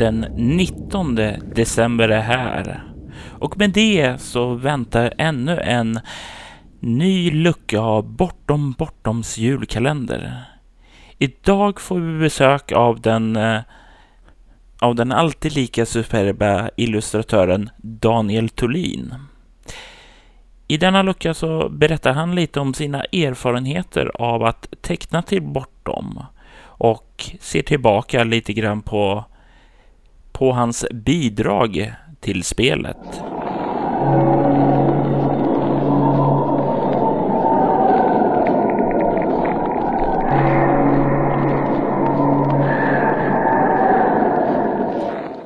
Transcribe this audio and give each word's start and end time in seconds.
Den 0.00 0.20
19 0.36 1.14
december 1.54 2.08
är 2.08 2.20
här 2.20 2.82
och 3.38 3.58
med 3.58 3.70
det 3.70 4.20
så 4.20 4.54
väntar 4.54 5.14
ännu 5.18 5.60
en 5.60 6.00
ny 6.78 7.30
lucka 7.30 7.80
av 7.80 8.04
Bortom 8.04 8.72
Bortoms 8.72 9.38
julkalender. 9.38 10.44
Idag 11.18 11.80
får 11.80 11.98
vi 12.00 12.18
besök 12.18 12.72
av 12.72 13.00
den 13.00 13.36
eh, 13.36 13.60
av 14.78 14.94
den 14.94 15.12
alltid 15.12 15.54
lika 15.54 15.86
superba 15.86 16.70
illustratören 16.76 17.70
Daniel 17.76 18.48
Thulin. 18.48 19.14
I 20.68 20.76
denna 20.76 21.02
lucka 21.02 21.34
så 21.34 21.68
berättar 21.68 22.12
han 22.12 22.34
lite 22.34 22.60
om 22.60 22.74
sina 22.74 23.04
erfarenheter 23.04 24.10
av 24.14 24.42
att 24.42 24.68
teckna 24.80 25.22
till 25.22 25.42
Bortom 25.42 26.24
och 26.62 27.30
ser 27.40 27.62
tillbaka 27.62 28.24
lite 28.24 28.52
grann 28.52 28.82
på, 28.82 29.24
på 30.40 30.52
hans 30.52 30.86
bidrag 30.92 31.94
till 32.20 32.44
spelet. 32.44 32.96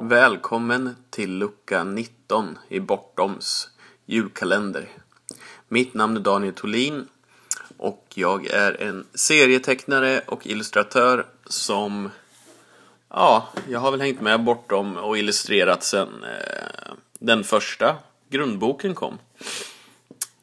Välkommen 0.00 0.96
till 1.10 1.30
lucka 1.30 1.84
19 1.84 2.58
i 2.68 2.80
Bortoms 2.80 3.68
julkalender. 4.06 4.88
Mitt 5.68 5.94
namn 5.94 6.16
är 6.16 6.20
Daniel 6.20 6.54
Tolin 6.54 7.06
och 7.76 8.06
jag 8.14 8.46
är 8.46 8.82
en 8.82 9.06
serietecknare 9.14 10.20
och 10.26 10.46
illustratör 10.46 11.26
som 11.46 12.10
Ja, 13.14 13.48
jag 13.68 13.80
har 13.80 13.90
väl 13.90 14.00
hängt 14.00 14.20
med 14.20 14.44
bortom 14.44 14.96
och 14.96 15.18
illustrerat 15.18 15.84
sen 15.84 16.24
eh, 16.24 16.92
den 17.18 17.44
första 17.44 17.96
grundboken 18.28 18.94
kom. 18.94 19.18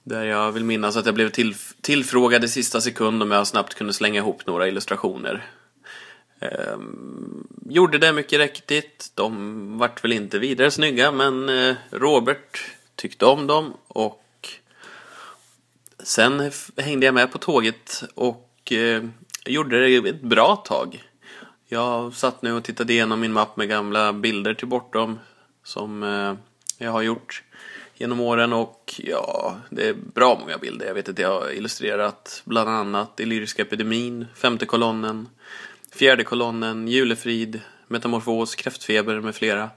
Där 0.04 0.24
jag 0.24 0.52
vill 0.52 0.64
minnas 0.64 0.98
att 0.98 1.06
jag 1.06 1.16
blev 1.16 1.30
till, 1.30 1.56
tillfrågad 1.82 2.44
i 2.44 2.48
sista 2.48 2.82
sekund 2.82 3.24
om 3.24 3.32
jag 3.32 3.48
snabbt 3.48 3.74
kunde 3.74 3.94
slänga 3.94 4.20
ihop 4.20 4.46
några 4.46 4.68
illustrationer. 4.68 5.46
Eh, 6.40 6.78
gjorde 7.70 7.98
det 7.98 8.14
mycket 8.14 8.40
riktigt. 8.40 9.12
De 9.16 9.78
vart 9.78 10.04
väl 10.04 10.14
inte 10.14 10.40
vidare 10.40 10.72
snygga 10.72 11.12
men 11.12 11.50
eh, 11.50 11.76
Robert 11.92 12.66
tyckte 12.96 13.26
om 13.26 13.48
dem 13.48 13.74
och 13.88 14.50
sen 16.04 16.52
hängde 16.78 17.06
jag 17.06 17.16
med 17.16 17.32
på 17.32 17.38
tåget 17.38 18.04
och 18.16 18.72
eh, 18.72 19.04
gjorde 19.46 19.80
det 19.80 20.10
ett 20.10 20.22
bra 20.22 20.56
tag. 20.56 21.09
Jag 21.72 22.14
satt 22.14 22.42
nu 22.42 22.54
och 22.54 22.64
tittade 22.64 22.94
igenom 22.94 23.20
min 23.20 23.34
mapp 23.34 23.58
med 23.58 23.70
gamla 23.70 24.14
bilder 24.14 24.54
till 24.54 24.68
bortom 24.68 25.20
som 25.64 26.04
eh, 26.04 26.34
jag 26.78 26.92
har 26.92 27.02
gjort 27.02 27.44
genom 27.98 28.20
åren 28.20 28.54
och 28.54 28.94
ja, 28.98 29.58
det 29.70 29.88
är 29.88 29.94
bra 29.94 30.38
många 30.40 30.58
bilder. 30.58 30.86
Jag 30.86 30.94
vet 30.94 31.10
att 31.10 31.20
jag 31.20 31.42
har 31.42 31.52
illustrerat 31.52 32.42
bland 32.46 32.70
annat 32.70 33.20
Illyriska 33.20 33.62
epidemin, 33.62 34.28
Femte 34.36 34.66
kolonnen, 34.66 35.30
Fjärde 35.92 36.24
kolonnen, 36.24 36.88
Julefrid, 36.88 37.62
Metamorfos, 37.88 38.56
Kräftfeber 38.56 39.22
med 39.22 39.36
flera. 39.36 39.70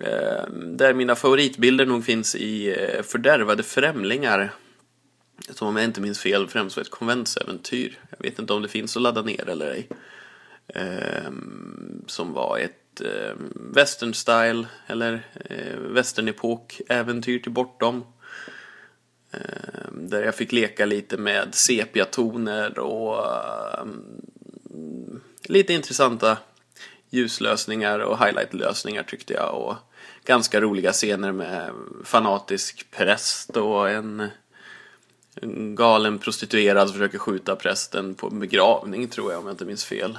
Eh, 0.00 0.48
där 0.52 0.94
mina 0.94 1.14
favoritbilder 1.14 1.86
nog 1.86 2.04
finns 2.04 2.34
i 2.34 2.68
eh, 2.68 3.02
Fördärvade 3.02 3.62
främlingar. 3.62 4.52
Som 5.50 5.68
om 5.68 5.76
jag 5.76 5.84
inte 5.84 6.00
minns 6.00 6.20
fel 6.20 6.48
främst 6.48 6.76
var 6.76 6.82
ett 6.82 6.90
konventsäventyr. 6.90 7.98
Jag 8.10 8.22
vet 8.22 8.38
inte 8.38 8.52
om 8.52 8.62
det 8.62 8.68
finns 8.68 8.96
att 8.96 9.02
ladda 9.02 9.22
ner 9.22 9.48
eller 9.48 9.70
ej. 9.70 9.88
Ehm, 10.68 12.04
som 12.06 12.32
var 12.32 12.58
ett 12.58 13.00
eh, 13.00 13.34
western 13.74 14.14
style 14.14 14.66
eller 14.86 15.26
eh, 15.50 15.76
westernepok 15.78 16.80
äventyr 16.88 17.38
till 17.38 17.52
bortom. 17.52 18.04
Ehm, 19.32 20.08
där 20.08 20.22
jag 20.22 20.34
fick 20.34 20.52
leka 20.52 20.86
lite 20.86 21.16
med 21.16 21.54
sepiatoner 21.54 22.78
och 22.78 23.26
ehm, 23.80 24.20
lite 25.44 25.72
intressanta 25.72 26.38
ljuslösningar 27.10 27.98
och 27.98 28.18
highlightlösningar 28.18 29.02
tyckte 29.02 29.32
jag. 29.32 29.54
Och 29.54 29.74
ganska 30.24 30.60
roliga 30.60 30.92
scener 30.92 31.32
med 31.32 31.70
fanatisk 32.04 32.86
präst 32.90 33.56
och 33.56 33.90
en 33.90 34.28
galen 35.74 36.18
prostituerad 36.18 36.88
som 36.88 36.98
försöker 36.98 37.18
skjuta 37.18 37.56
prästen 37.56 38.14
på 38.14 38.30
begravning 38.30 39.08
tror 39.08 39.32
jag 39.32 39.40
om 39.40 39.46
jag 39.46 39.52
inte 39.52 39.64
minns 39.64 39.84
fel. 39.84 40.18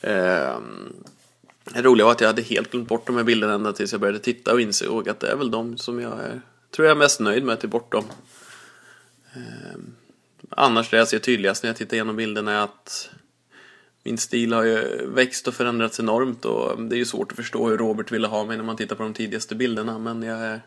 Eh, 0.00 0.58
det 1.64 1.82
roliga 1.82 2.04
var 2.04 2.12
att 2.12 2.20
jag 2.20 2.28
hade 2.28 2.42
helt 2.42 2.70
glömt 2.70 2.88
bort 2.88 3.06
de 3.06 3.16
här 3.16 3.24
bilderna 3.24 3.54
ända 3.54 3.72
tills 3.72 3.92
jag 3.92 4.00
började 4.00 4.18
titta 4.18 4.52
och 4.52 4.60
insåg 4.60 5.08
att 5.08 5.20
det 5.20 5.30
är 5.30 5.36
väl 5.36 5.50
de 5.50 5.78
som 5.78 6.00
jag 6.00 6.20
är, 6.20 6.40
tror 6.70 6.86
jag 6.86 6.94
är 6.96 6.98
mest 6.98 7.20
nöjd 7.20 7.44
med 7.44 7.52
att 7.52 7.60
ta 7.60 7.68
bortom. 7.68 8.04
Eh, 9.34 9.78
annars 10.50 10.90
det 10.90 10.96
jag 10.96 11.08
ser 11.08 11.18
tydligast 11.18 11.62
när 11.62 11.70
jag 11.70 11.76
tittar 11.76 11.94
igenom 11.94 12.16
bilderna 12.16 12.52
är 12.52 12.60
att 12.60 13.10
min 14.06 14.18
stil 14.18 14.52
har 14.52 14.62
ju 14.62 15.06
växt 15.06 15.48
och 15.48 15.54
förändrats 15.54 16.00
enormt 16.00 16.44
och 16.44 16.82
det 16.82 16.96
är 16.96 16.98
ju 16.98 17.04
svårt 17.04 17.32
att 17.32 17.36
förstå 17.36 17.68
hur 17.68 17.78
Robert 17.78 18.12
ville 18.12 18.26
ha 18.26 18.44
mig 18.44 18.56
när 18.56 18.64
man 18.64 18.76
tittar 18.76 18.96
på 18.96 19.02
de 19.02 19.14
tidigaste 19.14 19.54
bilderna 19.54 19.98
men 19.98 20.22
jag 20.22 20.38
är 20.38 20.60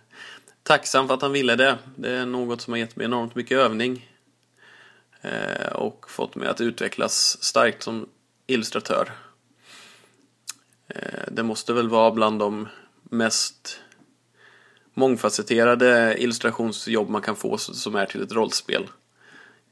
tacksam 0.63 1.07
för 1.07 1.13
att 1.13 1.21
han 1.21 1.31
ville 1.31 1.55
det. 1.55 1.77
Det 1.95 2.11
är 2.11 2.25
något 2.25 2.61
som 2.61 2.73
har 2.73 2.77
gett 2.77 2.95
mig 2.95 3.05
enormt 3.05 3.35
mycket 3.35 3.57
övning 3.57 4.09
eh, 5.21 5.71
och 5.71 6.11
fått 6.11 6.35
mig 6.35 6.47
att 6.47 6.61
utvecklas 6.61 7.43
starkt 7.43 7.83
som 7.83 8.09
illustratör. 8.49 9.11
Eh, 10.87 11.23
det 11.31 11.43
måste 11.43 11.73
väl 11.73 11.89
vara 11.89 12.11
bland 12.11 12.39
de 12.39 12.67
mest 13.03 13.79
mångfacetterade 14.93 16.15
illustrationsjobb 16.19 17.09
man 17.09 17.21
kan 17.21 17.35
få 17.35 17.57
som 17.57 17.95
är 17.95 18.05
till 18.05 18.23
ett 18.23 18.31
rollspel. 18.31 18.87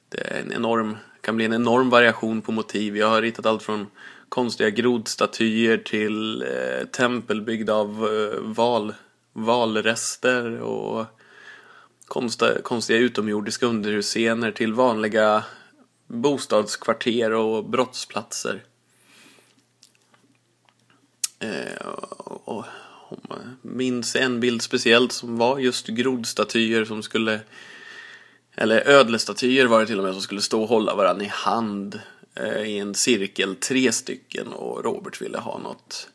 Det 0.10 0.22
är 0.22 0.42
en 0.42 0.54
enorm, 0.54 0.98
kan 1.22 1.36
bli 1.36 1.46
en 1.46 1.54
enorm 1.54 1.90
variation 1.90 2.42
på 2.42 2.52
motiv. 2.52 2.98
Jag 2.98 3.10
har 3.10 3.22
ritat 3.22 3.46
allt 3.46 3.64
från 3.64 3.88
konstiga 4.30 4.70
grodstatyer 4.70 5.78
till 5.78 6.42
eh, 6.42 6.88
tempel 6.88 7.42
byggda 7.42 7.74
av 7.74 7.90
eh, 7.90 8.40
val, 8.42 8.94
valrester 9.34 10.62
och 10.62 11.06
konstiga, 12.08 12.62
konstiga 12.62 13.00
utomjordiska 13.00 13.66
underhusscener 13.66 14.52
till 14.52 14.74
vanliga 14.74 15.44
bostadskvarter 16.08 17.32
och 17.32 17.70
brottsplatser. 17.70 18.64
Eh, 21.40 21.88
och 22.46 22.66
minns 23.62 24.16
en 24.16 24.40
bild 24.40 24.62
speciellt 24.62 25.12
som 25.12 25.38
var 25.38 25.60
just 25.60 25.88
grodstatyer 25.88 26.86
som 26.86 27.04
skulle 27.04 27.40
eller 28.56 28.88
ödlestatyer 28.88 29.66
var 29.66 29.80
det 29.80 29.88
till 29.88 29.98
och 29.98 30.04
med 30.04 30.14
som 30.14 30.22
skulle 30.22 30.42
stå 30.42 30.62
och 30.62 30.70
hålla 30.70 30.96
varandra 30.96 31.26
i 31.26 31.28
hand 31.28 32.02
eh, 32.36 32.62
i 32.62 32.80
en 32.80 32.96
cirkel, 32.96 33.56
tre 33.56 33.92
stycken 33.92 34.48
och 34.48 34.84
Robert 34.84 35.22
ville 35.22 35.38
ha 35.38 35.58
något 35.58 36.10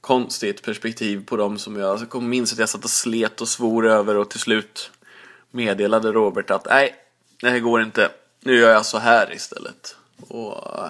konstigt 0.00 0.62
perspektiv 0.62 1.26
på 1.26 1.36
dem 1.36 1.58
som 1.58 1.76
jag 1.76 2.06
jag 2.12 2.22
minns 2.22 2.52
att 2.52 2.58
jag 2.58 2.68
satt 2.68 2.84
och 2.84 2.90
slet 2.90 3.40
och 3.40 3.48
svor 3.48 3.86
över 3.86 4.16
och 4.16 4.30
till 4.30 4.40
slut 4.40 4.90
meddelade 5.50 6.12
Robert 6.12 6.50
att 6.50 6.66
nej, 6.66 6.94
det 7.40 7.50
här 7.50 7.58
går 7.58 7.82
inte 7.82 8.10
nu 8.40 8.56
gör 8.56 8.70
jag 8.70 8.86
så 8.86 8.98
här 8.98 9.32
istället. 9.34 9.96
Och 10.28 10.84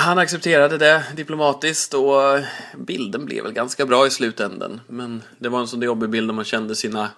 han 0.00 0.18
accepterade 0.18 0.78
det 0.78 1.04
diplomatiskt 1.16 1.94
och 1.94 2.40
bilden 2.76 3.24
blev 3.24 3.44
väl 3.44 3.52
ganska 3.52 3.86
bra 3.86 4.06
i 4.06 4.10
slutändan. 4.10 4.80
Men 4.86 5.22
det 5.38 5.48
var 5.48 5.60
en 5.60 5.66
sån 5.66 5.82
jobbig 5.82 6.10
bild 6.10 6.28
där 6.28 6.34
man 6.34 6.44
kände 6.44 6.76
sina, 6.76 7.10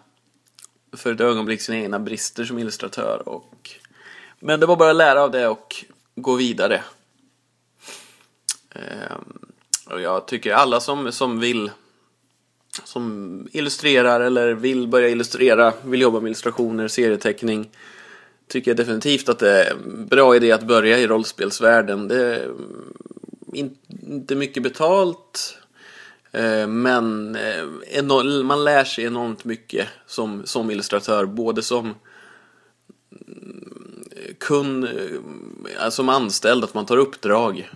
för 0.96 1.12
ett 1.12 1.20
ögonblick, 1.20 1.60
sina 1.60 1.78
egna 1.78 1.98
brister 1.98 2.44
som 2.44 2.58
illustratör. 2.58 3.28
Och, 3.28 3.70
men 4.40 4.60
det 4.60 4.66
var 4.66 4.76
bara 4.76 4.90
att 4.90 4.96
lära 4.96 5.22
av 5.22 5.30
det 5.30 5.48
och 5.48 5.84
gå 6.14 6.34
vidare. 6.34 6.82
Ehm, 8.74 9.38
och 9.86 10.00
jag 10.00 10.26
tycker 10.26 10.52
alla 10.52 10.80
som, 10.80 11.12
som 11.12 11.40
vill 11.40 11.70
som 12.84 13.48
illustrerar 13.52 14.20
eller 14.20 14.52
vill 14.54 14.88
börja 14.88 15.08
illustrera, 15.08 15.72
vill 15.84 16.00
jobba 16.00 16.20
med 16.20 16.28
illustrationer, 16.28 16.88
serieteckning 16.88 17.70
tycker 18.48 18.70
jag 18.70 18.76
definitivt 18.76 19.28
att 19.28 19.38
det 19.38 19.62
är 19.62 19.70
en 19.70 20.06
bra 20.06 20.36
idé 20.36 20.52
att 20.52 20.66
börja 20.66 20.98
i 20.98 21.06
rollspelsvärlden. 21.06 22.08
Det 22.08 22.34
är 22.34 22.50
inte 24.02 24.34
mycket 24.34 24.62
betalt. 24.62 25.58
Eh, 26.32 26.66
men 26.66 27.36
eh, 27.36 28.42
man 28.44 28.64
lär 28.64 28.84
sig 28.84 29.04
enormt 29.04 29.44
mycket 29.44 29.88
som, 30.06 30.46
som 30.46 30.70
illustratör. 30.70 31.26
Både 31.26 31.62
som 31.62 31.94
mm, 33.10 34.04
kund, 34.38 34.84
eh, 34.84 34.90
alltså 35.78 35.96
som 35.96 36.08
anställd, 36.08 36.64
att 36.64 36.74
man 36.74 36.86
tar 36.86 36.96
uppdrag. 36.96 37.70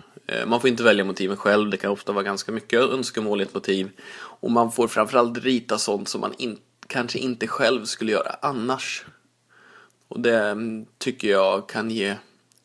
Man 0.47 0.61
får 0.61 0.69
inte 0.69 0.83
välja 0.83 1.05
motiven 1.05 1.37
själv, 1.37 1.69
det 1.69 1.77
kan 1.77 1.91
ofta 1.91 2.11
vara 2.11 2.23
ganska 2.23 2.51
mycket 2.51 2.79
önskemål 2.79 3.41
i 3.41 3.43
ett 3.43 3.53
motiv. 3.53 3.89
Och 4.17 4.51
man 4.51 4.71
får 4.71 4.87
framförallt 4.87 5.37
rita 5.37 5.77
sånt 5.77 6.09
som 6.09 6.21
man 6.21 6.33
in, 6.37 6.57
kanske 6.87 7.19
inte 7.19 7.47
själv 7.47 7.85
skulle 7.85 8.11
göra 8.11 8.35
annars. 8.41 9.05
Och 10.07 10.19
det 10.19 10.57
tycker 10.97 11.27
jag 11.27 11.69
kan 11.69 11.91
ge 11.91 12.15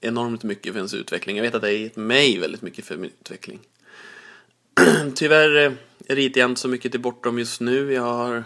enormt 0.00 0.42
mycket 0.42 0.72
för 0.72 0.78
ens 0.78 0.94
utveckling. 0.94 1.36
Jag 1.36 1.42
vet 1.42 1.54
att 1.54 1.62
det 1.62 1.68
har 1.68 1.72
gett 1.72 1.96
mig 1.96 2.38
väldigt 2.38 2.62
mycket 2.62 2.84
för 2.84 2.96
min 2.96 3.10
utveckling. 3.20 3.60
Tyvärr 5.14 5.56
eh, 5.56 5.72
ritar 6.08 6.40
jag 6.40 6.50
inte 6.50 6.60
så 6.60 6.68
mycket 6.68 6.92
till 6.92 7.00
bortom 7.00 7.38
just 7.38 7.60
nu. 7.60 7.92
Jag 7.92 8.02
har 8.02 8.44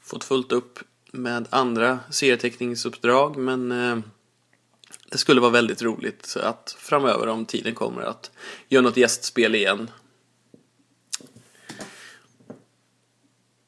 fått 0.00 0.24
fullt 0.24 0.52
upp 0.52 0.78
med 1.12 1.46
andra 1.50 1.98
serieteckningsuppdrag 2.10 3.36
men 3.36 3.72
eh, 3.72 3.98
det 5.10 5.18
skulle 5.18 5.40
vara 5.40 5.50
väldigt 5.50 5.82
roligt 5.82 6.36
att 6.42 6.76
framöver 6.78 7.26
om 7.26 7.46
tiden 7.46 7.74
kommer 7.74 8.02
att 8.02 8.30
göra 8.68 8.82
något 8.82 8.96
gästspel 8.96 9.54
igen. 9.54 9.90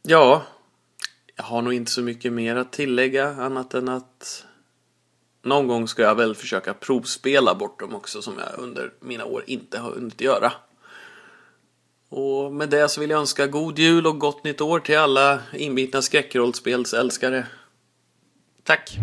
Ja, 0.03 0.47
jag 1.37 1.45
har 1.45 1.63
nog 1.63 1.75
inte 1.75 1.91
så 1.91 2.03
mycket 2.03 2.33
mer 2.33 2.57
att 2.57 2.73
tillägga 2.73 3.29
annat 3.29 3.75
än 3.75 3.89
att 3.89 4.47
någon 5.45 5.69
gång 5.69 5.89
ska 5.89 6.03
jag 6.03 6.15
väl 6.15 6.35
försöka 6.35 6.75
provspela 6.75 7.55
bort 7.55 7.81
dem 7.81 7.95
också 7.95 8.23
som 8.23 8.35
jag 8.39 8.65
under 8.65 8.93
mina 9.01 9.25
år 9.25 9.45
inte 9.47 9.79
har 9.79 9.91
hunnit 9.91 10.21
göra. 10.21 10.53
Och 12.09 12.53
med 12.53 12.69
det 12.69 12.89
så 12.89 13.01
vill 13.01 13.11
jag 13.11 13.21
önska 13.21 13.47
god 13.47 13.79
jul 13.79 14.07
och 14.07 14.19
gott 14.19 14.45
nytt 14.45 14.61
år 14.61 14.81
till 14.81 14.99
alla 14.99 15.39
inbitna 15.53 16.03
skräckrollspelsälskare. 16.03 17.47
Tack! 18.65 18.99